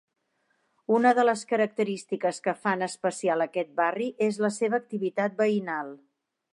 Una 0.99 1.11
de 1.19 1.25
les 1.27 1.43
característiques 1.51 2.41
que 2.47 2.55
fan 2.63 2.87
especial 2.87 3.47
aquest 3.47 3.71
barri 3.83 4.11
és 4.31 4.43
la 4.47 4.55
seva 4.61 4.83
activitat 4.85 5.41
veïnal. 5.45 5.97